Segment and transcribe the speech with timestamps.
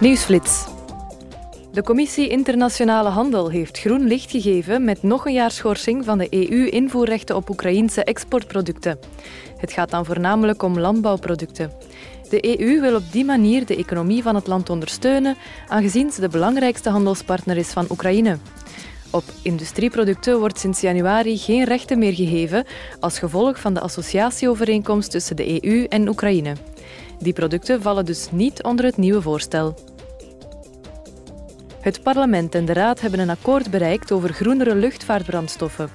[0.00, 0.66] Nieuwsflits.
[1.72, 6.26] De Commissie Internationale Handel heeft groen licht gegeven met nog een jaar schorsing van de
[6.30, 8.98] EU-invoerrechten op Oekraïense exportproducten.
[9.56, 11.72] Het gaat dan voornamelijk om landbouwproducten.
[12.30, 15.36] De EU wil op die manier de economie van het land ondersteunen,
[15.68, 18.38] aangezien ze de belangrijkste handelspartner is van Oekraïne.
[19.10, 22.64] Op industrieproducten wordt sinds januari geen rechten meer gegeven
[23.00, 26.52] als gevolg van de associatieovereenkomst tussen de EU en Oekraïne.
[27.18, 29.74] Die producten vallen dus niet onder het nieuwe voorstel.
[31.80, 35.90] Het parlement en de raad hebben een akkoord bereikt over groenere luchtvaartbrandstoffen.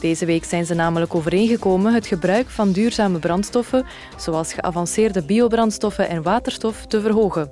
[0.00, 3.86] Deze week zijn ze namelijk overeengekomen het gebruik van duurzame brandstoffen,
[4.16, 7.50] zoals geavanceerde biobrandstoffen en waterstof, te verhogen.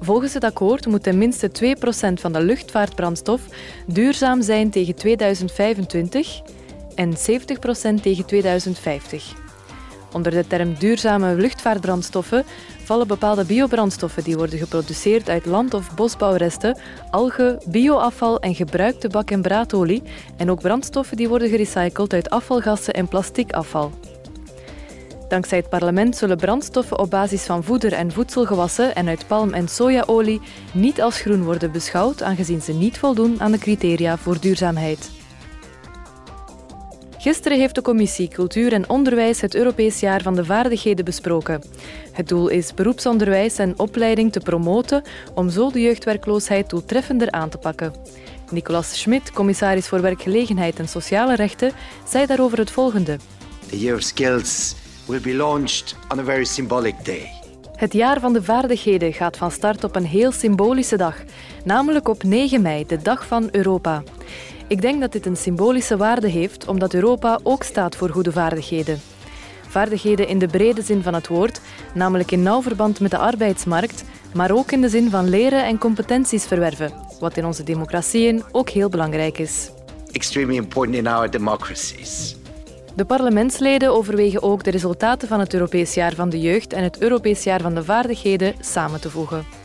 [0.00, 3.42] Volgens het akkoord moet ten minste 2% van de luchtvaartbrandstof
[3.86, 6.40] duurzaam zijn tegen 2025
[6.94, 7.14] en 70%
[8.02, 9.51] tegen 2050.
[10.12, 12.44] Onder de term duurzame luchtvaartbrandstoffen
[12.84, 16.78] vallen bepaalde biobrandstoffen die worden geproduceerd uit land- of bosbouwresten,
[17.10, 20.02] algen, bioafval en gebruikte bak- en braadolie
[20.36, 23.90] en ook brandstoffen die worden gerecycled uit afvalgassen en plasticafval.
[25.28, 29.68] Dankzij het parlement zullen brandstoffen op basis van voeder- en voedselgewassen en uit palm- en
[29.68, 30.40] sojaolie
[30.72, 35.21] niet als groen worden beschouwd, aangezien ze niet voldoen aan de criteria voor duurzaamheid.
[37.22, 41.62] Gisteren heeft de Commissie Cultuur en Onderwijs het Europees Jaar van de Vaardigheden besproken.
[42.12, 45.02] Het doel is beroepsonderwijs en opleiding te promoten
[45.34, 47.92] om zo de jeugdwerkloosheid doeltreffender aan te pakken.
[48.50, 51.72] Nicolas Schmidt, commissaris voor werkgelegenheid en sociale rechten,
[52.08, 53.18] zei daarover het volgende.
[53.68, 54.74] The Year of Skills
[55.06, 57.30] will be launched on a very symbolic day.
[57.76, 61.16] Het jaar van de vaardigheden gaat van start op een heel symbolische dag,
[61.64, 64.02] namelijk op 9 mei, de dag van Europa.
[64.72, 69.00] Ik denk dat dit een symbolische waarde heeft, omdat Europa ook staat voor goede vaardigheden.
[69.68, 71.60] Vaardigheden in de brede zin van het woord,
[71.94, 74.04] namelijk in nauw verband met de arbeidsmarkt,
[74.34, 78.68] maar ook in de zin van leren en competenties verwerven, wat in onze democratieën ook
[78.70, 79.70] heel belangrijk is.
[80.12, 82.36] Extremely important in our democracies.
[82.94, 87.00] De parlementsleden overwegen ook de resultaten van het Europees Jaar van de Jeugd en het
[87.00, 89.61] Europees Jaar van de Vaardigheden samen te voegen.